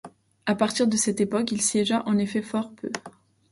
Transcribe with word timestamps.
À 0.47 0.55
partir 0.55 0.87
de 0.87 0.97
cette 0.97 1.21
époque, 1.21 1.51
il 1.51 1.61
siégea 1.61 2.01
en 2.07 2.17
effet 2.17 2.41
fort 2.41 2.73
peu. 2.73 2.89